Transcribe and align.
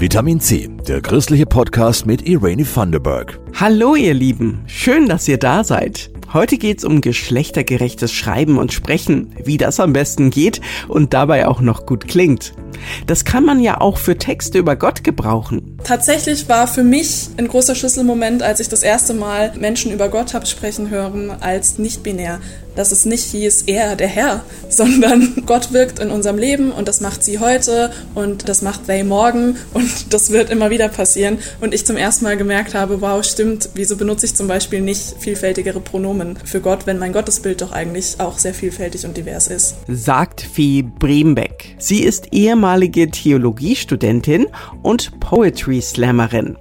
Vitamin 0.00 0.40
C, 0.40 0.66
der 0.88 1.02
christliche 1.02 1.44
Podcast 1.44 2.06
mit 2.06 2.26
Irene 2.26 2.64
Thunderberg. 2.64 3.38
Hallo 3.60 3.94
ihr 3.94 4.14
Lieben, 4.14 4.64
schön, 4.66 5.06
dass 5.10 5.28
ihr 5.28 5.36
da 5.36 5.62
seid. 5.62 6.10
Heute 6.32 6.56
geht's 6.56 6.84
um 6.84 7.02
geschlechtergerechtes 7.02 8.10
Schreiben 8.10 8.56
und 8.56 8.72
Sprechen, 8.72 9.34
wie 9.44 9.58
das 9.58 9.78
am 9.78 9.92
besten 9.92 10.30
geht 10.30 10.62
und 10.88 11.12
dabei 11.12 11.46
auch 11.46 11.60
noch 11.60 11.84
gut 11.84 12.08
klingt. 12.08 12.54
Das 13.06 13.26
kann 13.26 13.44
man 13.44 13.60
ja 13.60 13.78
auch 13.82 13.98
für 13.98 14.16
Texte 14.16 14.58
über 14.58 14.74
Gott 14.74 15.04
gebrauchen. 15.04 15.76
Tatsächlich 15.84 16.48
war 16.48 16.66
für 16.66 16.82
mich 16.82 17.28
ein 17.36 17.48
großer 17.48 17.74
Schlüsselmoment, 17.74 18.42
als 18.42 18.60
ich 18.60 18.70
das 18.70 18.82
erste 18.82 19.12
Mal 19.12 19.52
Menschen 19.58 19.92
über 19.92 20.08
Gott 20.08 20.32
habe 20.32 20.46
sprechen 20.46 20.88
hören 20.88 21.30
als 21.40 21.78
nicht 21.78 22.02
binär. 22.02 22.40
Dass 22.76 22.92
es 22.92 23.04
nicht 23.04 23.24
hieß, 23.24 23.62
er, 23.66 23.96
der 23.96 24.08
Herr, 24.08 24.44
sondern 24.68 25.44
Gott 25.46 25.72
wirkt 25.72 25.98
in 25.98 26.10
unserem 26.10 26.38
Leben 26.38 26.72
und 26.72 26.88
das 26.88 27.00
macht 27.00 27.24
sie 27.24 27.38
heute 27.38 27.90
und 28.14 28.48
das 28.48 28.62
macht 28.62 28.86
they 28.86 29.04
morgen 29.04 29.56
und 29.74 30.12
das 30.12 30.30
wird 30.30 30.50
immer 30.50 30.70
wieder 30.70 30.88
passieren. 30.88 31.38
Und 31.60 31.74
ich 31.74 31.86
zum 31.86 31.96
ersten 31.96 32.24
Mal 32.24 32.36
gemerkt 32.36 32.74
habe, 32.74 33.00
wow, 33.00 33.24
stimmt, 33.24 33.70
wieso 33.74 33.96
benutze 33.96 34.26
ich 34.26 34.34
zum 34.34 34.48
Beispiel 34.48 34.80
nicht 34.80 35.14
vielfältigere 35.18 35.80
Pronomen 35.80 36.36
für 36.44 36.60
Gott, 36.60 36.86
wenn 36.86 36.98
mein 36.98 37.12
Gottesbild 37.12 37.62
doch 37.62 37.72
eigentlich 37.72 38.16
auch 38.18 38.38
sehr 38.38 38.54
vielfältig 38.54 39.04
und 39.04 39.16
divers 39.16 39.48
ist. 39.48 39.76
Sagt 39.88 40.40
Fee 40.40 40.82
Brembeck. 40.82 41.76
Sie 41.78 42.02
ist 42.02 42.28
ehemalige 42.32 43.10
Theologiestudentin 43.10 44.46
und 44.82 45.18
Poetry 45.20 45.80
Slammerin. 45.80 46.56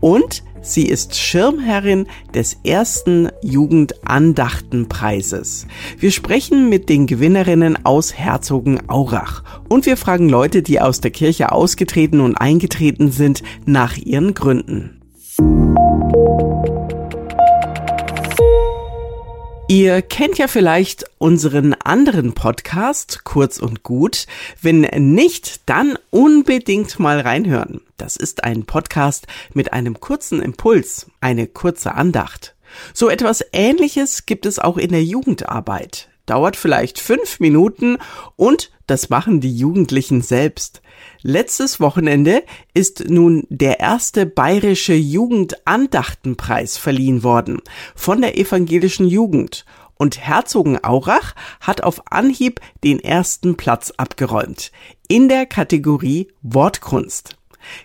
Und 0.00 0.42
Sie 0.62 0.86
ist 0.86 1.16
Schirmherrin 1.16 2.06
des 2.34 2.58
ersten 2.64 3.28
Jugendandachtenpreises. 3.42 5.66
Wir 5.98 6.10
sprechen 6.10 6.68
mit 6.68 6.88
den 6.88 7.06
Gewinnerinnen 7.06 7.84
aus 7.84 8.14
Herzogenaurach 8.14 9.42
und 9.68 9.86
wir 9.86 9.96
fragen 9.96 10.28
Leute, 10.28 10.62
die 10.62 10.80
aus 10.80 11.00
der 11.00 11.10
Kirche 11.10 11.52
ausgetreten 11.52 12.20
und 12.20 12.36
eingetreten 12.36 13.10
sind, 13.10 13.42
nach 13.66 13.96
ihren 13.96 14.34
Gründen. 14.34 14.97
Ihr 19.70 20.00
kennt 20.00 20.38
ja 20.38 20.48
vielleicht 20.48 21.04
unseren 21.18 21.74
anderen 21.74 22.32
Podcast, 22.32 23.24
kurz 23.24 23.58
und 23.58 23.82
gut. 23.82 24.26
Wenn 24.62 24.80
nicht, 24.80 25.68
dann 25.68 25.98
unbedingt 26.08 26.98
mal 26.98 27.20
reinhören. 27.20 27.82
Das 27.98 28.16
ist 28.16 28.44
ein 28.44 28.64
Podcast 28.64 29.26
mit 29.52 29.74
einem 29.74 30.00
kurzen 30.00 30.40
Impuls, 30.40 31.10
eine 31.20 31.46
kurze 31.46 31.94
Andacht. 31.94 32.54
So 32.94 33.10
etwas 33.10 33.44
Ähnliches 33.52 34.24
gibt 34.24 34.46
es 34.46 34.58
auch 34.58 34.78
in 34.78 34.90
der 34.90 35.04
Jugendarbeit. 35.04 36.08
Dauert 36.24 36.56
vielleicht 36.56 36.98
fünf 36.98 37.38
Minuten 37.38 37.98
und 38.36 38.70
das 38.86 39.10
machen 39.10 39.42
die 39.42 39.54
Jugendlichen 39.54 40.22
selbst. 40.22 40.80
Letztes 41.22 41.80
Wochenende 41.80 42.44
ist 42.74 43.08
nun 43.08 43.44
der 43.48 43.80
erste 43.80 44.24
bayerische 44.24 44.94
Jugendandachtenpreis 44.94 46.78
verliehen 46.78 47.24
worden 47.24 47.60
von 47.96 48.20
der 48.20 48.38
evangelischen 48.38 49.08
Jugend 49.08 49.64
und 49.96 50.20
Herzogenaurach 50.24 51.34
hat 51.60 51.82
auf 51.82 52.02
Anhieb 52.10 52.60
den 52.84 53.00
ersten 53.00 53.56
Platz 53.56 53.92
abgeräumt 53.96 54.70
in 55.08 55.28
der 55.28 55.44
Kategorie 55.46 56.28
Wortkunst. 56.42 57.37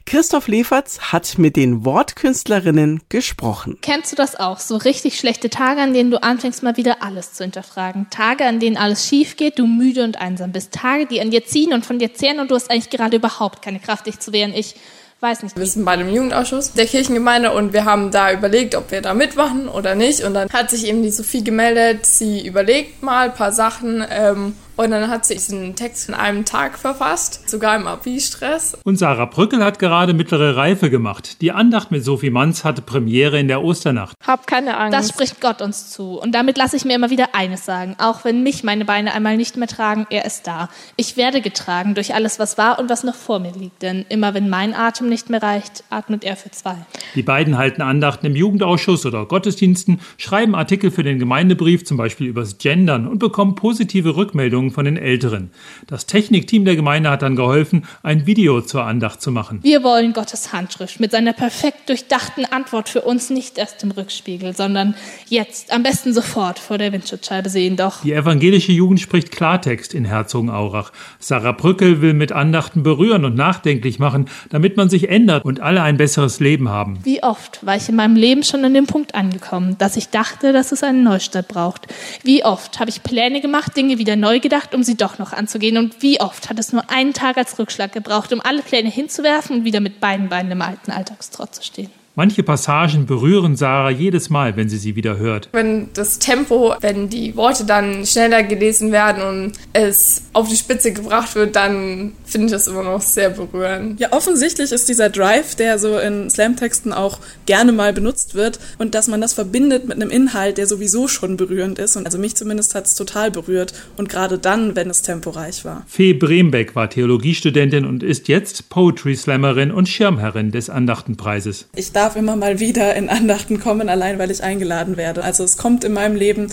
Christoph 0.05 0.47
Leferz 0.47 0.99
hat 0.99 1.37
mit 1.37 1.55
den 1.55 1.85
Wortkünstlerinnen 1.85 3.01
gesprochen. 3.09 3.77
Kennst 3.81 4.11
du 4.11 4.15
das 4.15 4.39
auch? 4.39 4.59
So 4.59 4.77
richtig 4.77 5.17
schlechte 5.17 5.49
Tage, 5.49 5.81
an 5.81 5.93
denen 5.93 6.11
du 6.11 6.21
anfängst, 6.21 6.63
mal 6.63 6.77
wieder 6.77 7.01
alles 7.01 7.33
zu 7.33 7.43
hinterfragen. 7.43 8.07
Tage, 8.09 8.45
an 8.45 8.59
denen 8.59 8.77
alles 8.77 9.07
schief 9.07 9.37
geht, 9.37 9.59
du 9.59 9.67
müde 9.67 10.03
und 10.03 10.19
einsam 10.19 10.51
bist. 10.51 10.73
Tage, 10.73 11.05
die 11.05 11.21
an 11.21 11.31
dir 11.31 11.45
ziehen 11.45 11.73
und 11.73 11.85
von 11.85 11.99
dir 11.99 12.13
zehren 12.13 12.39
und 12.39 12.51
du 12.51 12.55
hast 12.55 12.69
eigentlich 12.69 12.89
gerade 12.89 13.17
überhaupt 13.17 13.61
keine 13.61 13.79
Kraft, 13.79 14.07
dich 14.07 14.19
zu 14.19 14.31
wehren. 14.33 14.53
Ich 14.53 14.75
weiß 15.23 15.41
nicht. 15.41 15.57
Wir 15.57 15.65
sind 15.65 15.85
bei 15.85 15.95
dem 15.95 16.13
Jugendausschuss 16.13 16.73
der 16.73 16.85
Kirchengemeinde 16.85 17.53
und 17.53 17.73
wir 17.73 17.85
haben 17.85 18.11
da 18.11 18.31
überlegt, 18.31 18.75
ob 18.75 18.91
wir 18.91 19.01
da 19.01 19.13
mitmachen 19.13 19.67
oder 19.67 19.95
nicht. 19.95 20.23
Und 20.23 20.35
dann 20.35 20.49
hat 20.49 20.69
sich 20.69 20.85
eben 20.85 21.01
die 21.01 21.11
Sophie 21.11 21.43
gemeldet, 21.43 22.05
sie 22.05 22.45
überlegt 22.45 23.01
mal 23.01 23.29
ein 23.29 23.33
paar 23.33 23.53
Sachen 23.53 24.05
ähm, 24.11 24.55
und 24.75 24.91
dann 24.91 25.09
hat 25.09 25.25
sie 25.25 25.35
diesen 25.35 25.75
Text 25.75 26.09
in 26.09 26.15
einem 26.15 26.45
Tag 26.45 26.79
verfasst, 26.79 27.47
sogar 27.49 27.75
im 27.75 27.85
Abi-Stress. 27.85 28.77
Und 28.83 28.97
Sarah 28.97 29.25
Brückel 29.25 29.63
hat 29.63 29.77
gerade 29.77 30.13
mittlere 30.13 30.55
Reife 30.55 30.89
gemacht. 30.89 31.41
Die 31.41 31.51
Andacht 31.51 31.91
mit 31.91 32.03
Sophie 32.03 32.31
Manz 32.31 32.63
hatte 32.63 32.81
Premiere 32.81 33.39
in 33.39 33.47
der 33.47 33.63
Osternacht. 33.63 34.15
Hab 34.25 34.47
keine 34.47 34.77
Angst. 34.77 34.97
Das 34.97 35.09
spricht 35.09 35.41
Gott 35.41 35.61
uns 35.61 35.91
zu. 35.91 36.19
Und 36.19 36.33
damit 36.33 36.57
lasse 36.57 36.75
ich 36.75 36.85
mir 36.85 36.95
immer 36.95 37.11
wieder 37.11 37.35
eines 37.35 37.65
sagen. 37.65 37.95
Auch 37.99 38.25
wenn 38.25 38.41
mich 38.41 38.63
meine 38.63 38.85
Beine 38.85 39.13
einmal 39.13 39.37
nicht 39.37 39.57
mehr 39.57 39.67
tragen, 39.67 40.07
er 40.09 40.25
ist 40.25 40.47
da. 40.47 40.69
Ich 40.95 41.17
werde 41.17 41.41
getragen 41.41 41.93
durch 41.93 42.15
alles, 42.15 42.39
was 42.39 42.57
war 42.57 42.79
und 42.79 42.89
was 42.89 43.03
noch 43.03 43.15
vor 43.15 43.39
mir 43.39 43.51
liegt. 43.51 43.83
Denn 43.83 44.05
immer 44.09 44.33
wenn 44.33 44.49
mein 44.49 44.73
Atem 44.73 45.07
nicht 45.07 45.29
mehr 45.29 45.43
reicht, 45.43 45.83
atmet 45.91 46.23
er 46.23 46.35
für 46.35 46.49
zwei. 46.49 46.77
Die 47.13 47.23
beiden 47.23 47.57
halten 47.57 47.83
Andachten 47.83 48.25
im 48.25 48.35
Jugendausschuss 48.35 49.05
oder 49.05 49.25
Gottesdiensten, 49.25 49.99
schreiben 50.17 50.55
Artikel 50.55 50.89
für 50.89 51.03
den 51.03 51.19
Gemeindebrief, 51.19 51.85
zum 51.85 51.97
Beispiel 51.97 52.27
übers 52.27 52.57
Gendern 52.57 53.07
und 53.07 53.19
bekommen 53.19 53.55
positive 53.55 54.15
Rückmeldungen 54.15 54.62
Rückmeldungen 54.63 54.71
von 54.71 54.85
den 54.85 54.97
Älteren. 54.97 55.51
Das 55.87 56.05
Technikteam 56.05 56.65
der 56.65 56.75
Gemeinde 56.75 57.09
hat 57.09 57.21
dann 57.21 57.35
geholfen, 57.35 57.85
ein 58.01 58.25
Video 58.25 58.61
zur 58.61 58.83
Andacht 58.83 59.21
zu 59.21 59.31
machen. 59.31 59.59
Wir 59.63 59.83
wollen 59.83 60.13
Gottes 60.13 60.53
Handschrift 60.53 60.99
mit 60.99 61.11
seiner 61.11 61.33
perfekt 61.33 61.89
durchdachten 61.89 62.45
Antwort 62.45 62.89
für 62.89 63.01
uns 63.01 63.29
nicht 63.29 63.57
erst 63.57 63.83
im 63.83 63.91
Rückspiegel, 63.91 64.55
sondern 64.55 64.95
jetzt, 65.27 65.73
am 65.73 65.83
besten 65.83 66.13
sofort 66.13 66.59
vor 66.59 66.77
der 66.77 66.91
Windschutzscheibe 66.91 67.49
sehen. 67.49 67.75
Doch 67.75 68.01
die 68.01 68.13
evangelische 68.13 68.71
Jugend 68.71 68.99
spricht 68.99 69.31
Klartext 69.31 69.93
in 69.93 70.05
Herzogenaurach. 70.05 70.91
Sarah 71.19 71.51
Brückel 71.51 72.01
will 72.01 72.13
mit 72.13 72.31
Andachten 72.31 72.83
berühren 72.83 73.25
und 73.25 73.35
nachdenklich 73.35 73.99
machen, 73.99 74.29
damit 74.49 74.77
man 74.77 74.89
sich 74.89 75.09
ändert 75.09 75.43
und 75.43 75.59
alle 75.59 75.81
ein 75.81 75.97
besseres 75.97 76.39
Leben 76.39 76.69
haben. 76.69 76.99
Wie 77.03 77.23
oft 77.23 77.65
war 77.65 77.75
ich 77.75 77.89
in 77.89 77.95
meinem 77.95 78.15
Leben 78.15 78.43
schon 78.43 78.63
an 78.65 78.73
dem 78.73 78.87
Punkt 78.87 79.15
angekommen, 79.15 79.75
dass 79.77 79.97
ich 79.97 80.09
dachte, 80.09 80.53
dass 80.53 80.71
es 80.71 80.83
einen 80.83 81.03
Neustart 81.03 81.47
braucht? 81.47 81.87
Wie 82.23 82.45
oft 82.45 82.79
habe 82.79 82.89
ich 82.89 83.03
Pläne 83.03 83.41
gemacht, 83.41 83.75
Dinge 83.75 83.97
wieder 83.97 84.15
neu 84.15 84.39
gedacht? 84.39 84.52
Gedacht, 84.53 84.75
um 84.75 84.83
sie 84.83 84.95
doch 84.95 85.17
noch 85.17 85.33
anzugehen. 85.33 85.77
Und 85.77 86.03
wie 86.03 86.21
oft 86.21 86.49
hat 86.49 86.59
es 86.59 86.71
nur 86.71 86.87
einen 86.91 87.13
Tag 87.13 87.37
als 87.37 87.57
Rückschlag 87.57 87.91
gebraucht, 87.91 88.31
um 88.31 88.39
alle 88.39 88.61
Pläne 88.61 88.89
hinzuwerfen 88.89 89.57
und 89.57 89.65
wieder 89.65 89.79
mit 89.79 89.99
beiden 89.99 90.29
Beinen 90.29 90.51
im 90.51 90.61
alten 90.61 90.91
Alltagstrott 90.91 91.55
zu 91.55 91.63
stehen? 91.63 91.89
Manche 92.15 92.43
Passagen 92.43 93.07
berühren 93.07 93.55
Sarah 93.55 93.89
jedes 93.89 94.29
Mal, 94.29 94.55
wenn 94.55 94.69
sie 94.69 94.77
sie 94.77 94.95
wieder 94.95 95.17
hört. 95.17 95.49
Wenn 95.51 95.89
das 95.93 96.19
Tempo, 96.19 96.75
wenn 96.79 97.09
die 97.09 97.35
Worte 97.35 97.65
dann 97.65 98.05
schneller 98.05 98.43
gelesen 98.43 98.91
werden 98.91 99.23
und 99.23 99.53
es 99.73 100.21
auf 100.31 100.47
die 100.47 100.55
Spitze 100.55 100.93
gebracht 100.93 101.33
wird, 101.33 101.55
dann 101.55 102.13
finde 102.23 102.47
ich 102.47 102.51
das 102.51 102.67
immer 102.67 102.83
noch 102.83 103.01
sehr 103.01 103.31
berührend. 103.31 103.99
Ja, 103.99 104.13
offensichtlich 104.13 104.71
ist 104.71 104.87
dieser 104.89 105.09
Drive, 105.09 105.55
der 105.55 105.79
so 105.79 105.97
in 105.97 106.29
Slamtexten 106.29 106.93
auch 106.93 107.17
gerne 107.47 107.71
mal 107.71 107.93
benutzt 107.93 108.35
wird 108.35 108.59
und 108.77 108.93
dass 108.93 109.07
man 109.07 109.19
das 109.19 109.33
verbindet 109.33 109.87
mit 109.87 109.95
einem 109.99 110.11
Inhalt, 110.11 110.59
der 110.59 110.67
sowieso 110.67 111.07
schon 111.07 111.35
berührend 111.35 111.79
ist. 111.79 111.95
Und 111.95 112.05
also 112.05 112.19
mich 112.19 112.35
zumindest 112.35 112.75
hat 112.75 112.85
es 112.85 112.93
total 112.93 113.31
berührt 113.31 113.73
und 113.97 114.07
gerade 114.07 114.37
dann, 114.37 114.75
wenn 114.75 114.91
es 114.91 115.01
temporeich 115.01 115.65
war. 115.65 115.83
Fee 115.87 116.13
Brembeck 116.13 116.75
war 116.75 116.91
Theologiestudentin 116.91 117.87
und 117.87 118.03
ist 118.03 118.27
jetzt 118.27 118.69
Poetry 118.69 119.15
Slammerin 119.15 119.71
und 119.71 119.89
Schirmherrin 119.89 120.51
des 120.51 120.69
Andachtenpreises. 120.69 121.69
Ich 121.75 121.91
darf 121.91 122.02
immer 122.15 122.35
mal 122.35 122.59
wieder 122.59 122.95
in 122.95 123.09
Andachten 123.09 123.59
kommen, 123.59 123.89
allein 123.89 124.19
weil 124.19 124.31
ich 124.31 124.43
eingeladen 124.43 124.97
werde. 124.97 125.23
Also 125.23 125.43
es 125.43 125.57
kommt 125.57 125.83
in 125.83 125.93
meinem 125.93 126.15
Leben 126.15 126.47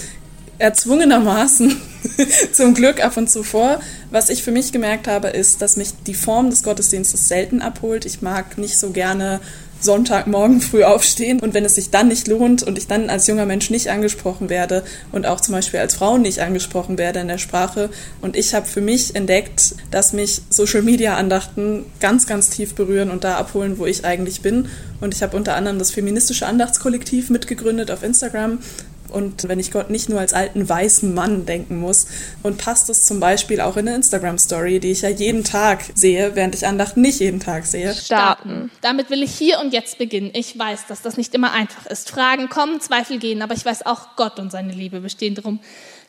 erzwungenermaßen 0.58 1.80
zum 2.52 2.74
Glück 2.74 3.02
ab 3.02 3.16
und 3.16 3.30
zu 3.30 3.42
vor. 3.42 3.80
Was 4.10 4.30
ich 4.30 4.42
für 4.42 4.52
mich 4.52 4.72
gemerkt 4.72 5.08
habe, 5.08 5.28
ist, 5.28 5.62
dass 5.62 5.76
mich 5.76 5.92
die 6.06 6.14
Form 6.14 6.50
des 6.50 6.62
Gottesdienstes 6.62 7.28
selten 7.28 7.62
abholt. 7.62 8.04
Ich 8.04 8.22
mag 8.22 8.58
nicht 8.58 8.78
so 8.78 8.90
gerne 8.90 9.40
Sonntagmorgen 9.80 10.60
früh 10.60 10.84
aufstehen 10.84 11.40
und 11.40 11.54
wenn 11.54 11.64
es 11.64 11.74
sich 11.74 11.90
dann 11.90 12.08
nicht 12.08 12.28
lohnt 12.28 12.62
und 12.62 12.78
ich 12.78 12.86
dann 12.86 13.10
als 13.10 13.26
junger 13.26 13.46
Mensch 13.46 13.70
nicht 13.70 13.88
angesprochen 13.88 14.50
werde 14.50 14.84
und 15.12 15.26
auch 15.26 15.40
zum 15.40 15.54
Beispiel 15.54 15.80
als 15.80 15.94
Frau 15.94 16.18
nicht 16.18 16.40
angesprochen 16.40 16.98
werde 16.98 17.20
in 17.20 17.28
der 17.28 17.38
Sprache 17.38 17.90
und 18.20 18.36
ich 18.36 18.54
habe 18.54 18.66
für 18.66 18.80
mich 18.80 19.14
entdeckt, 19.14 19.74
dass 19.90 20.12
mich 20.12 20.42
Social 20.50 20.82
Media 20.82 21.16
Andachten 21.16 21.86
ganz, 22.00 22.26
ganz 22.26 22.50
tief 22.50 22.74
berühren 22.74 23.10
und 23.10 23.24
da 23.24 23.36
abholen, 23.36 23.78
wo 23.78 23.86
ich 23.86 24.04
eigentlich 24.04 24.42
bin 24.42 24.68
und 25.00 25.14
ich 25.14 25.22
habe 25.22 25.36
unter 25.36 25.56
anderem 25.56 25.78
das 25.78 25.90
feministische 25.90 26.46
Andachtskollektiv 26.46 27.30
mitgegründet 27.30 27.90
auf 27.90 28.02
Instagram 28.02 28.58
und 29.10 29.48
wenn 29.48 29.58
ich 29.58 29.70
Gott 29.70 29.90
nicht 29.90 30.08
nur 30.08 30.20
als 30.20 30.32
alten 30.32 30.68
weißen 30.68 31.12
Mann 31.12 31.46
denken 31.46 31.78
muss. 31.78 32.06
Und 32.42 32.58
passt 32.58 32.88
es 32.90 33.04
zum 33.04 33.20
Beispiel 33.20 33.60
auch 33.60 33.76
in 33.76 33.86
eine 33.88 33.96
Instagram-Story, 33.96 34.80
die 34.80 34.92
ich 34.92 35.02
ja 35.02 35.08
jeden 35.08 35.44
Tag 35.44 35.82
sehe, 35.94 36.34
während 36.34 36.54
ich 36.54 36.66
Andachten 36.66 37.00
nicht 37.00 37.20
jeden 37.20 37.40
Tag 37.40 37.66
sehe. 37.66 37.94
Starten. 37.94 38.70
Damit 38.80 39.10
will 39.10 39.22
ich 39.22 39.32
hier 39.32 39.60
und 39.60 39.72
jetzt 39.72 39.98
beginnen. 39.98 40.30
Ich 40.32 40.58
weiß, 40.58 40.86
dass 40.88 41.02
das 41.02 41.16
nicht 41.16 41.34
immer 41.34 41.52
einfach 41.52 41.86
ist. 41.86 42.10
Fragen 42.10 42.48
kommen, 42.48 42.80
Zweifel 42.80 43.18
gehen, 43.18 43.42
aber 43.42 43.54
ich 43.54 43.64
weiß 43.64 43.86
auch, 43.86 44.16
Gott 44.16 44.38
und 44.38 44.50
seine 44.50 44.72
Liebe 44.72 45.00
bestehen 45.00 45.34
darum 45.34 45.60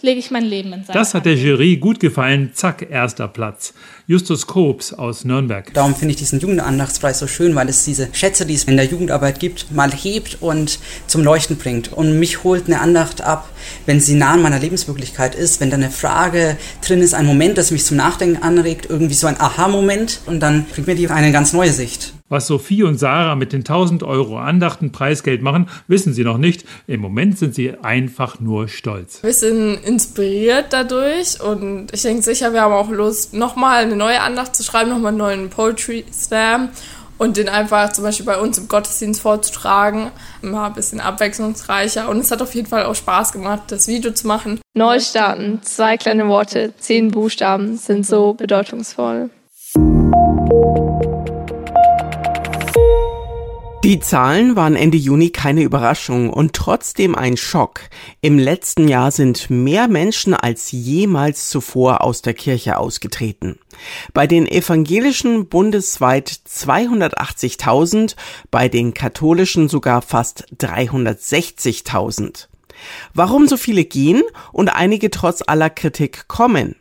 lege 0.03 0.19
ich 0.19 0.31
mein 0.31 0.45
Leben 0.45 0.73
in 0.73 0.83
seine 0.83 0.97
Das 0.97 1.13
hat 1.13 1.25
der 1.25 1.35
Jury 1.35 1.77
gut 1.77 1.99
gefallen. 1.99 2.51
Zack, 2.53 2.87
erster 2.89 3.27
Platz. 3.27 3.73
Justus 4.07 4.47
Kobs 4.47 4.93
aus 4.93 5.25
Nürnberg. 5.25 5.73
Darum 5.73 5.95
finde 5.95 6.11
ich 6.11 6.17
diesen 6.17 6.39
Jugendandachtspreis 6.39 7.19
so 7.19 7.27
schön, 7.27 7.55
weil 7.55 7.69
es 7.69 7.85
diese 7.85 8.09
Schätze, 8.11 8.45
die 8.45 8.55
es 8.55 8.65
in 8.65 8.75
der 8.75 8.85
Jugendarbeit 8.85 9.39
gibt, 9.39 9.71
mal 9.71 9.91
hebt 9.91 10.37
und 10.41 10.79
zum 11.07 11.23
Leuchten 11.23 11.57
bringt. 11.57 11.93
Und 11.93 12.19
mich 12.19 12.43
holt 12.43 12.67
eine 12.67 12.81
Andacht 12.81 13.21
ab, 13.21 13.49
wenn 13.85 13.99
sie 13.99 14.15
nah 14.15 14.33
an 14.33 14.41
meiner 14.41 14.59
Lebenswirklichkeit 14.59 15.35
ist, 15.35 15.61
wenn 15.61 15.69
da 15.69 15.77
eine 15.77 15.91
Frage 15.91 16.57
drin 16.85 17.01
ist, 17.01 17.13
ein 17.13 17.25
Moment, 17.25 17.57
das 17.57 17.71
mich 17.71 17.85
zum 17.85 17.97
Nachdenken 17.97 18.41
anregt, 18.41 18.87
irgendwie 18.89 19.15
so 19.15 19.27
ein 19.27 19.39
Aha-Moment 19.39 20.21
und 20.25 20.39
dann 20.39 20.65
bringt 20.65 20.87
mir 20.87 20.95
die 20.95 21.07
eine 21.07 21.31
ganz 21.31 21.53
neue 21.53 21.71
Sicht. 21.71 22.13
Was 22.31 22.47
Sophie 22.47 22.83
und 22.83 22.97
Sarah 22.97 23.35
mit 23.35 23.51
den 23.51 23.59
1000 23.59 24.03
Euro 24.03 24.39
Andachten 24.39 24.93
Preisgeld 24.93 25.41
machen, 25.41 25.67
wissen 25.87 26.13
sie 26.13 26.23
noch 26.23 26.37
nicht. 26.37 26.63
Im 26.87 27.01
Moment 27.01 27.37
sind 27.37 27.53
sie 27.53 27.73
einfach 27.83 28.39
nur 28.39 28.69
stolz. 28.69 29.21
Wir 29.21 29.33
sind 29.33 29.75
inspiriert 29.83 30.67
dadurch 30.69 31.41
und 31.41 31.87
ich 31.91 32.03
denke 32.03 32.21
sicher, 32.21 32.53
wir 32.53 32.61
haben 32.61 32.73
auch 32.73 32.89
Lust, 32.89 33.33
nochmal 33.33 33.83
eine 33.83 33.97
neue 33.97 34.21
Andacht 34.21 34.55
zu 34.55 34.63
schreiben, 34.63 34.91
nochmal 34.91 35.09
einen 35.09 35.17
neuen 35.17 35.49
Poetry 35.49 36.05
Slam 36.09 36.69
und 37.17 37.35
den 37.35 37.49
einfach 37.49 37.91
zum 37.91 38.05
Beispiel 38.05 38.25
bei 38.25 38.39
uns 38.39 38.57
im 38.57 38.69
Gottesdienst 38.69 39.19
vorzutragen. 39.19 40.11
Immer 40.41 40.67
ein 40.67 40.73
bisschen 40.73 41.01
abwechslungsreicher 41.01 42.07
und 42.07 42.19
es 42.19 42.31
hat 42.31 42.41
auf 42.41 42.55
jeden 42.55 42.67
Fall 42.69 42.85
auch 42.85 42.95
Spaß 42.95 43.33
gemacht, 43.33 43.63
das 43.67 43.89
Video 43.89 44.11
zu 44.11 44.25
machen. 44.25 44.61
Neu 44.73 45.01
starten, 45.01 45.59
zwei 45.63 45.97
kleine 45.97 46.29
Worte, 46.29 46.73
zehn 46.79 47.11
Buchstaben 47.11 47.75
sind 47.75 48.05
so 48.05 48.35
bedeutungsvoll. 48.35 49.29
Die 53.83 53.99
Zahlen 53.99 54.55
waren 54.55 54.75
Ende 54.75 54.97
Juni 54.97 55.31
keine 55.31 55.63
Überraschung 55.63 56.29
und 56.29 56.53
trotzdem 56.53 57.15
ein 57.15 57.35
Schock. 57.35 57.81
Im 58.21 58.37
letzten 58.37 58.87
Jahr 58.87 59.09
sind 59.09 59.49
mehr 59.49 59.87
Menschen 59.87 60.35
als 60.35 60.71
jemals 60.71 61.49
zuvor 61.49 62.01
aus 62.01 62.21
der 62.21 62.35
Kirche 62.35 62.77
ausgetreten. 62.77 63.57
Bei 64.13 64.27
den 64.27 64.45
evangelischen 64.45 65.47
bundesweit 65.47 66.29
280.000, 66.29 68.15
bei 68.51 68.69
den 68.69 68.93
katholischen 68.93 69.67
sogar 69.67 70.03
fast 70.03 70.45
360.000. 70.59 72.49
Warum 73.15 73.47
so 73.47 73.57
viele 73.57 73.83
gehen 73.83 74.21
und 74.51 74.69
einige 74.69 75.09
trotz 75.09 75.41
aller 75.45 75.71
Kritik 75.71 76.27
kommen? 76.27 76.75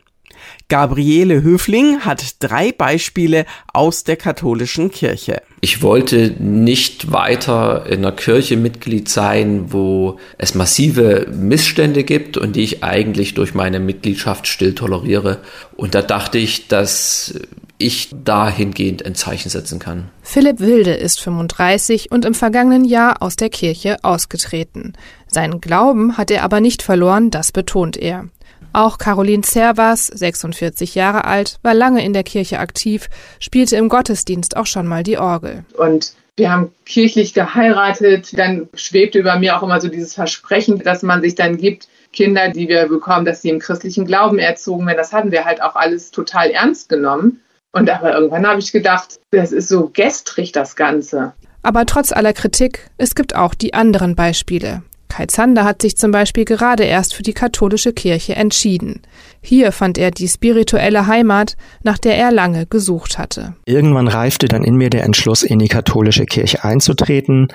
Gabriele 0.69 1.43
Höfling 1.43 2.01
hat 2.01 2.35
drei 2.39 2.71
Beispiele 2.71 3.45
aus 3.73 4.03
der 4.03 4.15
katholischen 4.15 4.91
Kirche. 4.91 5.41
Ich 5.59 5.81
wollte 5.81 6.33
nicht 6.39 7.11
weiter 7.11 7.85
in 7.87 7.99
einer 7.99 8.11
Kirche 8.11 8.57
Mitglied 8.57 9.09
sein, 9.09 9.71
wo 9.71 10.17
es 10.37 10.55
massive 10.55 11.27
Missstände 11.31 12.03
gibt 12.03 12.37
und 12.37 12.55
die 12.55 12.63
ich 12.63 12.83
eigentlich 12.83 13.33
durch 13.33 13.53
meine 13.53 13.79
Mitgliedschaft 13.79 14.47
still 14.47 14.73
toleriere. 14.73 15.39
Und 15.75 15.93
da 15.93 16.01
dachte 16.01 16.37
ich, 16.37 16.67
dass 16.67 17.35
ich 17.81 18.09
dahingehend 18.11 19.05
ein 19.05 19.15
Zeichen 19.15 19.49
setzen 19.49 19.79
kann. 19.79 20.09
Philipp 20.21 20.59
Wilde 20.59 20.93
ist 20.93 21.19
35 21.21 22.11
und 22.11 22.25
im 22.25 22.33
vergangenen 22.33 22.85
Jahr 22.85 23.21
aus 23.21 23.35
der 23.35 23.49
Kirche 23.49 23.97
ausgetreten. 24.03 24.93
Seinen 25.27 25.61
Glauben 25.61 26.17
hat 26.17 26.31
er 26.31 26.43
aber 26.43 26.59
nicht 26.59 26.81
verloren, 26.81 27.31
das 27.31 27.51
betont 27.51 27.97
er. 27.97 28.25
Auch 28.73 28.97
Caroline 28.97 29.43
Zervas, 29.43 30.07
46 30.07 30.95
Jahre 30.95 31.25
alt, 31.25 31.57
war 31.61 31.73
lange 31.73 32.03
in 32.03 32.13
der 32.13 32.23
Kirche 32.23 32.59
aktiv, 32.59 33.09
spielte 33.39 33.75
im 33.75 33.89
Gottesdienst 33.89 34.55
auch 34.55 34.65
schon 34.65 34.87
mal 34.87 35.03
die 35.03 35.17
Orgel. 35.17 35.65
Und 35.77 36.13
wir 36.37 36.51
haben 36.51 36.71
kirchlich 36.85 37.33
geheiratet. 37.33 38.37
Dann 38.37 38.69
schwebte 38.73 39.19
über 39.19 39.37
mir 39.37 39.57
auch 39.57 39.63
immer 39.63 39.81
so 39.81 39.89
dieses 39.89 40.13
Versprechen, 40.13 40.79
dass 40.79 41.03
man 41.03 41.21
sich 41.21 41.35
dann 41.35 41.57
gibt, 41.57 41.87
Kinder, 42.13 42.49
die 42.49 42.67
wir 42.67 42.87
bekommen, 42.87 43.25
dass 43.25 43.41
sie 43.41 43.49
im 43.49 43.59
christlichen 43.59 44.05
Glauben 44.05 44.39
erzogen 44.39 44.85
werden. 44.85 44.97
Das 44.97 45.13
hatten 45.13 45.31
wir 45.31 45.45
halt 45.45 45.61
auch 45.61 45.75
alles 45.75 46.11
total 46.11 46.49
ernst 46.51 46.89
genommen. 46.89 47.41
Und 47.73 47.89
aber 47.89 48.13
irgendwann 48.13 48.47
habe 48.47 48.59
ich 48.59 48.71
gedacht, 48.71 49.19
das 49.31 49.51
ist 49.51 49.69
so 49.69 49.89
gestrig, 49.93 50.51
das 50.51 50.75
Ganze. 50.75 51.33
Aber 51.63 51.85
trotz 51.85 52.11
aller 52.11 52.33
Kritik, 52.33 52.89
es 52.97 53.15
gibt 53.15 53.35
auch 53.35 53.53
die 53.53 53.73
anderen 53.73 54.15
Beispiele. 54.15 54.81
Kai 55.11 55.25
Zander 55.25 55.65
hat 55.65 55.81
sich 55.81 55.97
zum 55.97 56.11
Beispiel 56.11 56.45
gerade 56.45 56.85
erst 56.85 57.13
für 57.13 57.21
die 57.21 57.33
katholische 57.33 57.91
Kirche 57.91 58.33
entschieden. 58.37 59.01
Hier 59.41 59.73
fand 59.73 59.97
er 59.97 60.09
die 60.09 60.29
spirituelle 60.29 61.05
Heimat, 61.05 61.57
nach 61.83 61.97
der 61.97 62.15
er 62.15 62.31
lange 62.31 62.65
gesucht 62.65 63.17
hatte. 63.17 63.55
Irgendwann 63.65 64.07
reifte 64.07 64.47
dann 64.47 64.63
in 64.63 64.75
mir 64.75 64.89
der 64.89 65.03
Entschluss, 65.03 65.43
in 65.43 65.59
die 65.59 65.67
katholische 65.67 66.25
Kirche 66.25 66.63
einzutreten. 66.63 67.49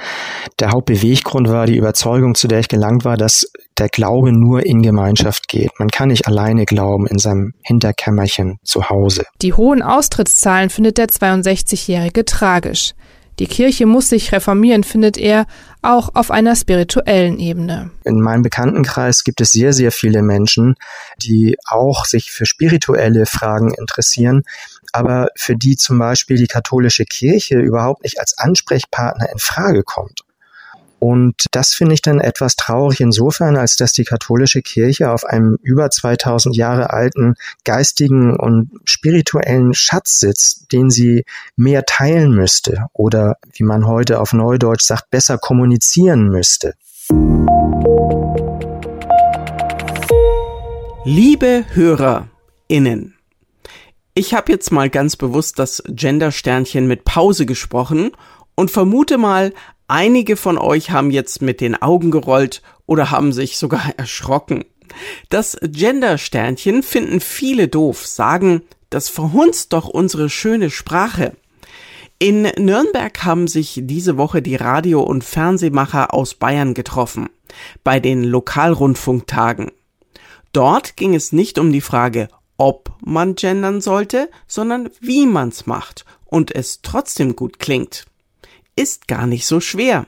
Der 0.61 0.73
Hauptbeweggrund 0.73 1.49
war 1.49 1.65
die 1.65 1.79
Überzeugung, 1.79 2.35
zu 2.35 2.47
der 2.47 2.61
ich 2.61 2.69
gelangt 2.69 3.07
war, 3.07 3.17
dass 3.17 3.51
der 3.79 3.89
Glaube 3.89 4.33
nur 4.33 4.67
in 4.67 4.83
Gemeinschaft 4.83 5.49
geht. 5.49 5.71
Man 5.79 5.89
kann 5.89 6.09
nicht 6.09 6.27
alleine 6.27 6.67
glauben 6.67 7.07
in 7.07 7.19
seinem 7.19 7.55
Hinterkämmerchen 7.63 8.59
zu 8.65 8.91
Hause. 8.91 9.25
Die 9.41 9.55
hohen 9.55 9.81
Austrittszahlen 9.81 10.69
findet 10.69 10.99
der 10.99 11.07
62-Jährige 11.07 12.27
tragisch. 12.27 12.93
Die 13.39 13.47
Kirche 13.47 13.85
muss 13.85 14.09
sich 14.09 14.33
reformieren, 14.33 14.83
findet 14.83 15.19
er, 15.19 15.47
auch 15.83 16.15
auf 16.15 16.31
einer 16.31 16.57
spirituellen 16.57 17.39
Ebene. 17.39 17.91
In 18.05 18.21
meinem 18.21 18.43
Bekanntenkreis 18.43 19.25
gibt 19.25 19.41
es 19.41 19.51
sehr, 19.51 19.73
sehr 19.73 19.93
viele 19.93 20.23
Menschen, 20.23 20.75
die 21.23 21.57
auch 21.67 22.07
sich 22.07 22.33
für 22.33 22.47
spirituelle 22.47 23.27
Fragen 23.27 23.75
interessieren, 23.75 24.43
aber 24.93 25.29
für 25.37 25.55
die 25.55 25.77
zum 25.77 25.99
Beispiel 25.99 26.37
die 26.39 26.47
katholische 26.47 27.05
Kirche 27.05 27.59
überhaupt 27.59 28.05
nicht 28.05 28.19
als 28.19 28.39
Ansprechpartner 28.39 29.31
in 29.31 29.39
Frage 29.39 29.83
kommt. 29.83 30.26
Und 31.09 31.47
das 31.53 31.73
finde 31.73 31.95
ich 31.95 32.03
dann 32.03 32.19
etwas 32.19 32.57
traurig 32.57 33.01
insofern, 33.01 33.57
als 33.57 33.77
dass 33.77 33.93
die 33.93 34.03
katholische 34.03 34.61
Kirche 34.61 35.13
auf 35.13 35.25
einem 35.25 35.57
über 35.63 35.89
2000 35.89 36.57
Jahre 36.57 36.91
alten 36.91 37.37
geistigen 37.63 38.35
und 38.37 38.73
spirituellen 38.85 39.73
Schatz 39.73 40.19
sitzt, 40.19 40.73
den 40.73 40.91
sie 40.91 41.25
mehr 41.55 41.85
teilen 41.85 42.33
müsste 42.33 42.87
oder, 42.93 43.37
wie 43.53 43.63
man 43.63 43.87
heute 43.87 44.19
auf 44.19 44.33
Neudeutsch 44.33 44.83
sagt, 44.83 45.11
besser 45.11 45.39
kommunizieren 45.39 46.27
müsste. 46.27 46.75
Liebe 51.05 51.67
HörerInnen, 51.73 53.15
ich 54.15 54.35
habe 54.35 54.51
jetzt 54.51 54.73
mal 54.73 54.91
ganz 54.91 55.15
bewusst 55.15 55.61
das 55.61 55.85
Gender-Sternchen 55.87 56.89
mit 56.89 57.05
Pause 57.05 57.47
gesprochen 57.47 58.11
und 58.57 58.73
vermute 58.73 59.19
mal, 59.19 59.53
Einige 59.89 60.37
von 60.37 60.59
euch 60.59 60.91
haben 60.91 61.11
jetzt 61.11 61.43
mit 61.43 61.61
den 61.61 61.81
Augen 61.81 62.11
gerollt 62.11 62.63
oder 62.87 63.11
haben 63.11 63.33
sich 63.33 63.57
sogar 63.57 63.91
erschrocken. 63.97 64.65
Das 65.29 65.57
Gender-Sternchen 65.63 66.83
finden 66.83 67.21
viele 67.21 67.69
doof, 67.69 68.07
sagen, 68.07 68.63
das 68.91 69.09
verhunzt 69.09 69.73
doch 69.73 69.89
unsere 69.89 70.31
schöne 70.31 70.71
Sprache. 70.71 71.37
In 72.19 72.43
Nürnberg 72.43 73.25
haben 73.25 73.47
sich 73.47 73.81
diese 73.83 74.17
Woche 74.17 74.41
die 74.41 74.57
Radio- 74.57 75.03
und 75.03 75.23
Fernsehmacher 75.23 76.15
aus 76.15 76.35
Bayern 76.35 76.73
getroffen, 76.73 77.29
bei 77.85 78.01
den 78.01 78.25
Lokalrundfunktagen. 78.25 79.71
Dort 80.53 80.97
ging 80.97 81.15
es 81.15 81.33
nicht 81.33 81.59
um 81.59 81.73
die 81.73 81.83
Frage, 81.83 82.29
ob 82.57 82.97
man 83.05 83.35
gendern 83.35 83.83
sollte, 83.83 84.31
sondern 84.47 84.89
wie 85.01 85.27
man's 85.27 85.67
macht 85.67 86.07
und 86.25 86.55
es 86.55 86.81
trotzdem 86.81 87.37
gut 87.37 87.59
klingt 87.59 88.07
ist 88.77 89.09
gar 89.09 89.27
nicht 89.27 89.47
so 89.47 89.61
schwer. 89.61 90.07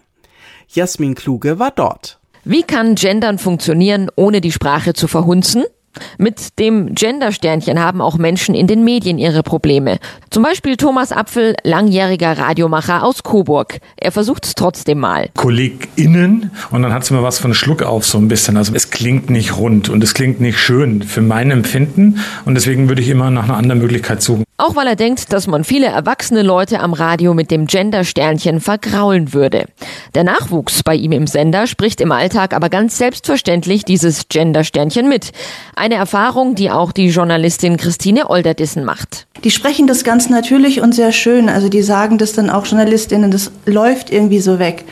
Jasmin 0.68 1.14
Kluge 1.14 1.58
war 1.58 1.70
dort. 1.70 2.20
Wie 2.44 2.62
kann 2.62 2.94
Gendern 2.94 3.38
funktionieren, 3.38 4.10
ohne 4.14 4.40
die 4.40 4.52
Sprache 4.52 4.92
zu 4.92 5.08
verhunzen? 5.08 5.64
Mit 6.16 6.58
dem 6.58 6.94
Gender-Sternchen 6.94 7.80
haben 7.80 8.00
auch 8.00 8.18
Menschen 8.18 8.54
in 8.54 8.66
den 8.66 8.84
Medien 8.84 9.18
ihre 9.18 9.42
Probleme. 9.42 9.98
Zum 10.30 10.42
Beispiel 10.42 10.76
Thomas 10.76 11.12
Apfel, 11.12 11.56
langjähriger 11.64 12.38
Radiomacher 12.38 13.02
aus 13.02 13.22
Coburg. 13.22 13.78
Er 13.96 14.12
versucht 14.12 14.46
es 14.46 14.54
trotzdem 14.54 14.98
mal. 14.98 15.30
KollegInnen 15.34 16.52
und 16.70 16.82
dann 16.82 16.92
hat 16.92 17.02
es 17.02 17.10
immer 17.10 17.22
was 17.22 17.38
von 17.38 17.54
Schluck 17.54 17.82
auf 17.82 18.06
so 18.06 18.18
ein 18.18 18.28
bisschen. 18.28 18.56
Also 18.56 18.74
es 18.74 18.90
klingt 18.90 19.30
nicht 19.30 19.56
rund 19.56 19.88
und 19.88 20.04
es 20.04 20.14
klingt 20.14 20.40
nicht 20.40 20.58
schön 20.58 21.02
für 21.02 21.22
mein 21.22 21.50
Empfinden 21.50 22.20
und 22.44 22.54
deswegen 22.54 22.88
würde 22.88 23.02
ich 23.02 23.08
immer 23.08 23.30
nach 23.30 23.44
einer 23.44 23.56
anderen 23.56 23.80
Möglichkeit 23.80 24.22
suchen. 24.22 24.44
Auch 24.60 24.74
weil 24.74 24.88
er 24.88 24.96
denkt, 24.96 25.32
dass 25.32 25.46
man 25.46 25.62
viele 25.62 25.86
erwachsene 25.86 26.42
Leute 26.42 26.80
am 26.80 26.92
Radio 26.92 27.32
mit 27.32 27.52
dem 27.52 27.68
Gender-Sternchen 27.68 28.60
vergraulen 28.60 29.32
würde. 29.32 29.66
Der 30.16 30.24
Nachwuchs 30.24 30.82
bei 30.82 30.96
ihm 30.96 31.12
im 31.12 31.28
Sender 31.28 31.68
spricht 31.68 32.00
im 32.00 32.10
Alltag 32.10 32.52
aber 32.52 32.68
ganz 32.68 32.98
selbstverständlich 32.98 33.84
dieses 33.84 34.26
Gender-Sternchen 34.28 35.08
mit. 35.08 35.30
Eine 35.76 35.94
Erfahrung, 35.94 36.56
die 36.56 36.72
auch 36.72 36.90
die 36.90 37.06
Journalistin 37.06 37.76
Christine 37.76 38.30
Olderdissen 38.30 38.84
macht. 38.84 39.28
Die 39.44 39.52
sprechen 39.52 39.86
das 39.86 40.02
ganz 40.02 40.28
natürlich 40.28 40.80
und 40.80 40.92
sehr 40.92 41.12
schön. 41.12 41.48
Also 41.48 41.68
die 41.68 41.82
sagen 41.82 42.18
das 42.18 42.32
dann 42.32 42.50
auch 42.50 42.66
Journalistinnen, 42.66 43.30
das 43.30 43.52
läuft 43.64 44.10
irgendwie 44.10 44.40
so 44.40 44.58
weg. 44.58 44.86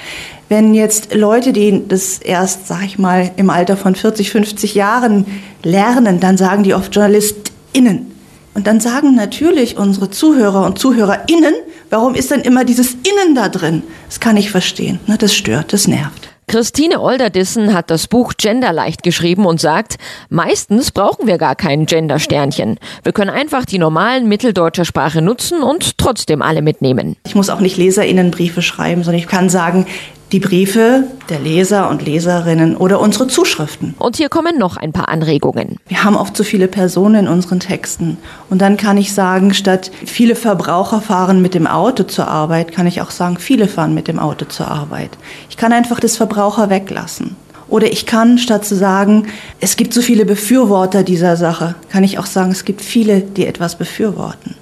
Wenn 0.49 0.75
jetzt 0.75 1.13
Leute, 1.13 1.53
die 1.53 1.83
das 1.89 2.19
erst, 2.19 2.69
sag 2.69 2.85
ich 2.85 3.01
mal, 3.01 3.33
im 3.35 3.51
Alter 3.51 3.77
von 3.77 3.97
40, 3.97 4.31
50 4.31 4.77
Jahren 4.77 5.27
lernen, 5.65 6.21
dann 6.21 6.37
sagen 6.37 6.63
die 6.63 6.73
oft 6.73 6.95
JournalistInnen. 6.95 8.16
Und 8.57 8.67
dann 8.67 8.81
sagen 8.81 9.15
natürlich 9.15 9.77
unsere 9.77 10.09
Zuhörer 10.09 10.65
und 10.65 10.79
Zuhörerinnen, 10.79 11.53
warum 11.91 12.15
ist 12.15 12.31
denn 12.31 12.41
immer 12.41 12.65
dieses 12.65 12.93
Innen 12.93 13.35
da 13.35 13.51
drin? 13.51 13.83
Das 14.09 14.19
kann 14.19 14.39
ich 14.39 14.51
verstehen. 14.51 14.99
Ne? 15.07 15.19
Das 15.19 15.35
stört, 15.35 15.75
das 15.75 15.87
nervt. 15.87 16.31
Christine 16.49 17.03
Olderdissen 17.03 17.75
hat 17.75 17.91
das 17.91 18.07
Buch 18.07 18.33
Genderleicht 18.39 19.03
geschrieben 19.03 19.45
und 19.45 19.61
sagt, 19.61 19.97
meistens 20.31 20.91
brauchen 20.91 21.27
wir 21.27 21.37
gar 21.37 21.55
kein 21.55 21.85
Gender-Sternchen. 21.85 22.79
Wir 23.03 23.13
können 23.13 23.31
einfach 23.31 23.67
die 23.67 23.79
normalen 23.79 24.27
mitteldeutscher 24.27 24.87
Sprache 24.87 25.21
nutzen 25.21 25.61
und 25.63 25.99
trotzdem 25.99 26.41
alle 26.41 26.63
mitnehmen. 26.63 27.17
Ich 27.27 27.35
muss 27.35 27.51
auch 27.51 27.61
nicht 27.61 27.77
LeserInnenbriefe 27.77 28.63
schreiben, 28.63 29.03
sondern 29.05 29.21
ich 29.21 29.29
kann 29.29 29.51
sagen, 29.51 29.87
die 30.33 30.41
Briefe 30.41 31.05
der 31.29 31.39
Leser 31.39 31.89
und 31.89 32.05
Leserinnen 32.05 32.77
oder 32.77 33.01
unsere 33.01 33.29
Zuschriften. 33.29 33.95
Und 33.99 34.17
hier 34.17 34.29
kommen 34.29 34.59
noch 34.59 34.77
ein 34.77 34.93
paar 34.93 35.09
Anregungen. 35.09 35.77
Wir 35.87 36.03
haben 36.03 36.17
oft 36.17 36.37
zu 36.37 36.43
viele 36.43 36.69
Personen 36.69 37.27
in 37.27 37.29
unseren 37.29 37.61
Texten. 37.61 38.19
Und 38.51 38.61
dann 38.61 38.77
kann 38.77 38.97
ich 38.99 39.13
sagen, 39.13 39.55
statt 39.55 39.91
viele 40.05 40.35
Verbraucher 40.35 41.01
fahren 41.01 41.43
mit 41.43 41.55
dem 41.55 41.67
Auto 41.67 42.03
zur 42.03 42.27
Arbeit, 42.27 42.73
kann 42.73 42.87
ich 42.87 43.01
auch 43.01 43.11
sagen, 43.11 43.39
viele 43.39 43.69
fahren 43.69 43.95
mit 43.95 44.09
dem 44.09 44.19
Auto 44.19 44.47
zur 44.47 44.69
Arbeit. 44.69 45.11
Ich 45.49 45.57
kann 45.57 45.73
einfach 45.73 46.01
das 46.01 46.17
Verbraucher 46.17 46.71
weglassen. 46.71 47.37
Oder 47.69 47.93
ich 47.93 48.07
kann, 48.07 48.39
statt 48.39 48.65
zu 48.65 48.77
sagen, 48.77 49.27
es 49.61 49.77
gibt 49.77 49.93
so 49.93 50.01
viele 50.01 50.25
Befürworter 50.25 51.03
dieser 51.03 51.37
Sache, 51.37 51.75
kann 51.91 52.05
ich 52.05 52.19
auch 52.19 52.27
sagen, 52.27 52.53
es 52.53 52.65
gibt 52.65 52.81
viele, 52.81 53.21
die 53.21 53.47
etwas 53.47 53.77
befürworten. 53.77 54.55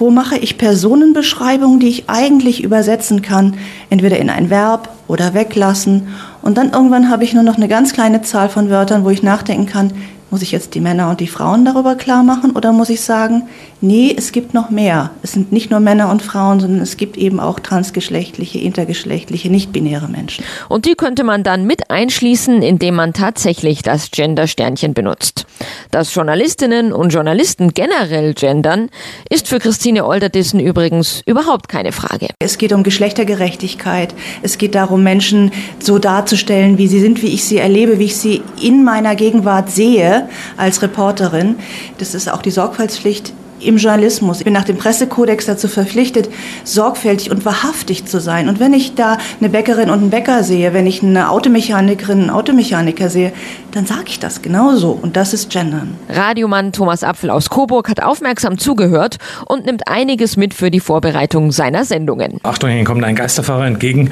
Wo 0.00 0.10
mache 0.10 0.38
ich 0.38 0.56
Personenbeschreibungen, 0.56 1.78
die 1.78 1.88
ich 1.88 2.08
eigentlich 2.08 2.64
übersetzen 2.64 3.20
kann, 3.20 3.58
entweder 3.90 4.18
in 4.18 4.30
ein 4.30 4.48
Verb 4.48 4.88
oder 5.08 5.34
weglassen. 5.34 6.08
Und 6.40 6.56
dann 6.56 6.72
irgendwann 6.72 7.10
habe 7.10 7.22
ich 7.22 7.34
nur 7.34 7.42
noch 7.42 7.56
eine 7.56 7.68
ganz 7.68 7.92
kleine 7.92 8.22
Zahl 8.22 8.48
von 8.48 8.70
Wörtern, 8.70 9.04
wo 9.04 9.10
ich 9.10 9.22
nachdenken 9.22 9.66
kann, 9.66 9.92
muss 10.30 10.42
ich 10.42 10.52
jetzt 10.52 10.74
die 10.74 10.80
Männer 10.80 11.10
und 11.10 11.20
die 11.20 11.26
Frauen 11.26 11.64
darüber 11.64 11.96
klar 11.96 12.22
machen 12.22 12.52
oder 12.52 12.72
muss 12.72 12.88
ich 12.88 13.00
sagen, 13.00 13.48
nee, 13.80 14.14
es 14.16 14.30
gibt 14.30 14.54
noch 14.54 14.70
mehr. 14.70 15.10
Es 15.22 15.32
sind 15.32 15.50
nicht 15.50 15.70
nur 15.70 15.80
Männer 15.80 16.10
und 16.10 16.22
Frauen, 16.22 16.60
sondern 16.60 16.80
es 16.80 16.96
gibt 16.96 17.16
eben 17.16 17.40
auch 17.40 17.58
transgeschlechtliche, 17.58 18.58
intergeschlechtliche, 18.58 19.50
nicht-binäre 19.50 20.08
Menschen. 20.08 20.44
Und 20.68 20.84
die 20.84 20.94
könnte 20.94 21.24
man 21.24 21.42
dann 21.42 21.66
mit 21.66 21.90
einschließen, 21.90 22.62
indem 22.62 22.94
man 22.94 23.12
tatsächlich 23.12 23.82
das 23.82 24.10
Gender-Sternchen 24.12 24.94
benutzt. 24.94 25.46
Dass 25.90 26.14
Journalistinnen 26.14 26.92
und 26.92 27.12
Journalisten 27.12 27.74
generell 27.74 28.34
gendern, 28.34 28.88
ist 29.28 29.48
für 29.48 29.58
Christine 29.58 30.06
Olderdissen 30.06 30.60
übrigens 30.60 31.22
überhaupt 31.26 31.68
keine 31.68 31.92
Frage. 31.92 32.28
Es 32.38 32.58
geht 32.58 32.72
um 32.72 32.84
Geschlechtergerechtigkeit. 32.84 34.14
Es 34.42 34.58
geht 34.58 34.76
darum, 34.76 35.02
Menschen 35.02 35.50
so 35.80 35.98
darzustellen, 35.98 36.78
wie 36.78 36.86
sie 36.86 37.00
sind, 37.00 37.22
wie 37.22 37.28
ich 37.28 37.44
sie 37.44 37.58
erlebe, 37.58 37.98
wie 37.98 38.04
ich 38.04 38.16
sie 38.16 38.42
in 38.62 38.84
meiner 38.84 39.16
Gegenwart 39.16 39.70
sehe 39.70 40.19
als 40.56 40.82
Reporterin. 40.82 41.56
Das 41.98 42.14
ist 42.14 42.30
auch 42.30 42.42
die 42.42 42.50
Sorgfaltspflicht 42.50 43.32
im 43.60 43.76
Journalismus. 43.76 44.38
Ich 44.38 44.44
bin 44.44 44.52
nach 44.52 44.64
dem 44.64 44.76
Pressekodex 44.76 45.46
dazu 45.46 45.68
verpflichtet, 45.68 46.28
sorgfältig 46.64 47.30
und 47.30 47.44
wahrhaftig 47.44 48.06
zu 48.06 48.20
sein. 48.20 48.48
Und 48.48 48.60
wenn 48.60 48.72
ich 48.72 48.94
da 48.94 49.18
eine 49.40 49.48
Bäckerin 49.48 49.90
und 49.90 50.00
einen 50.00 50.10
Bäcker 50.10 50.42
sehe, 50.42 50.72
wenn 50.74 50.86
ich 50.86 51.02
eine 51.02 51.30
Automechanikerin, 51.30 52.20
einen 52.20 52.30
Automechaniker 52.30 53.08
sehe, 53.10 53.32
dann 53.72 53.86
sage 53.86 54.04
ich 54.06 54.18
das 54.18 54.42
genauso. 54.42 54.90
Und 54.90 55.16
das 55.16 55.32
ist 55.32 55.50
Gendern. 55.50 55.94
Radiomann 56.08 56.72
Thomas 56.72 57.04
Apfel 57.04 57.30
aus 57.30 57.50
Coburg 57.50 57.88
hat 57.88 58.02
aufmerksam 58.02 58.58
zugehört 58.58 59.16
und 59.46 59.66
nimmt 59.66 59.88
einiges 59.88 60.36
mit 60.36 60.54
für 60.54 60.70
die 60.70 60.80
Vorbereitung 60.80 61.52
seiner 61.52 61.84
Sendungen. 61.84 62.38
Achtung, 62.42 62.70
hier 62.70 62.84
kommt 62.84 63.04
ein 63.04 63.14
Geisterfahrer 63.14 63.66
entgegen. 63.66 64.10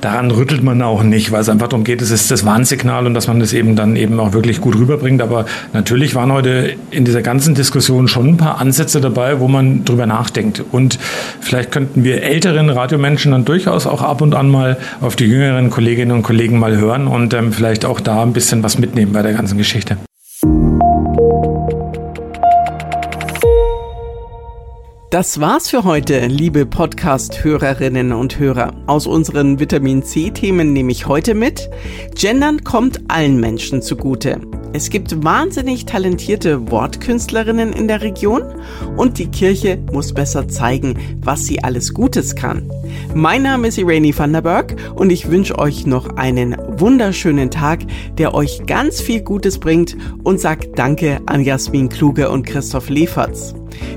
Daran 0.00 0.30
rüttelt 0.30 0.62
man 0.62 0.82
auch 0.82 1.02
nicht, 1.02 1.32
weil 1.32 1.40
es 1.40 1.48
einfach 1.48 1.68
darum 1.68 1.84
geht, 1.84 2.02
es 2.02 2.10
ist 2.10 2.30
das 2.30 2.44
Warnsignal 2.44 3.06
und 3.06 3.14
dass 3.14 3.28
man 3.28 3.40
das 3.40 3.52
eben 3.52 3.76
dann 3.76 3.96
eben 3.96 4.18
auch 4.18 4.32
wirklich 4.32 4.60
gut 4.60 4.76
rüberbringt. 4.76 5.22
Aber 5.22 5.46
natürlich 5.72 6.14
waren 6.14 6.32
heute 6.32 6.74
in 6.90 7.04
dieser 7.04 7.22
ganzen 7.22 7.54
Diskussion 7.54 8.08
schon 8.08 8.30
ein 8.30 8.36
paar 8.36 8.60
Ansätze 8.60 8.85
Ansätze 8.86 9.00
dabei, 9.00 9.40
wo 9.40 9.48
man 9.48 9.84
drüber 9.84 10.06
nachdenkt. 10.06 10.62
Und 10.70 10.98
vielleicht 11.40 11.72
könnten 11.72 12.04
wir 12.04 12.22
älteren 12.22 12.70
Radiomenschen 12.70 13.32
dann 13.32 13.44
durchaus 13.44 13.86
auch 13.86 14.00
ab 14.00 14.20
und 14.20 14.34
an 14.34 14.48
mal 14.48 14.76
auf 15.00 15.16
die 15.16 15.26
jüngeren 15.26 15.70
Kolleginnen 15.70 16.12
und 16.12 16.22
Kollegen 16.22 16.58
mal 16.60 16.76
hören 16.76 17.08
und 17.08 17.34
ähm, 17.34 17.52
vielleicht 17.52 17.84
auch 17.84 17.98
da 17.98 18.22
ein 18.22 18.32
bisschen 18.32 18.62
was 18.62 18.78
mitnehmen 18.78 19.12
bei 19.12 19.22
der 19.22 19.32
ganzen 19.32 19.58
Geschichte. 19.58 19.96
Das 25.10 25.40
war's 25.40 25.68
für 25.68 25.84
heute, 25.84 26.26
liebe 26.26 26.66
Podcast-Hörerinnen 26.66 28.12
und 28.12 28.38
Hörer. 28.38 28.72
Aus 28.86 29.06
unseren 29.06 29.58
Vitamin 29.58 30.02
C-Themen 30.04 30.72
nehme 30.72 30.92
ich 30.92 31.06
heute 31.06 31.34
mit, 31.34 31.70
Gendern 32.14 32.62
kommt 32.62 33.00
allen 33.08 33.40
Menschen 33.40 33.82
zugute. 33.82 34.40
Es 34.76 34.90
gibt 34.90 35.24
wahnsinnig 35.24 35.86
talentierte 35.86 36.70
Wortkünstlerinnen 36.70 37.72
in 37.72 37.88
der 37.88 38.02
Region 38.02 38.42
und 38.98 39.16
die 39.16 39.28
Kirche 39.28 39.82
muss 39.90 40.12
besser 40.12 40.48
zeigen, 40.48 40.98
was 41.22 41.46
sie 41.46 41.64
alles 41.64 41.94
Gutes 41.94 42.34
kann. 42.34 42.70
Mein 43.14 43.40
Name 43.44 43.68
ist 43.68 43.78
Irene 43.78 44.12
van 44.14 44.34
der 44.34 44.42
Berg 44.42 44.76
und 44.94 45.10
ich 45.10 45.30
wünsche 45.30 45.58
euch 45.58 45.86
noch 45.86 46.16
einen 46.16 46.58
wunderschönen 46.78 47.50
Tag, 47.50 47.86
der 48.18 48.34
euch 48.34 48.66
ganz 48.66 49.00
viel 49.00 49.22
Gutes 49.22 49.58
bringt 49.58 49.96
und 50.24 50.40
sagt 50.40 50.78
Danke 50.78 51.22
an 51.24 51.42
Jasmin 51.42 51.88
Kluge 51.88 52.28
und 52.28 52.44
Christoph 52.44 52.90
Leferz. 52.90 53.54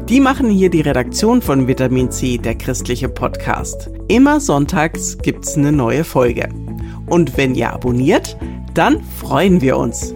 Die 0.07 0.21
machen 0.21 0.49
hier 0.49 0.69
die 0.69 0.79
Redaktion 0.79 1.41
von 1.41 1.67
Vitamin 1.67 2.09
C, 2.09 2.37
der 2.37 2.55
christliche 2.55 3.09
Podcast. 3.09 3.89
Immer 4.07 4.39
sonntags 4.39 5.17
gibt's 5.17 5.57
eine 5.57 5.73
neue 5.73 6.05
Folge. 6.05 6.47
Und 7.05 7.35
wenn 7.35 7.53
ihr 7.53 7.73
abonniert, 7.73 8.37
dann 8.75 9.03
freuen 9.19 9.59
wir 9.59 9.75
uns. 9.75 10.15